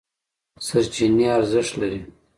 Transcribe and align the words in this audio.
سرچینې 0.65 1.25
ارزښت 1.37 1.71
لري. 1.81 1.99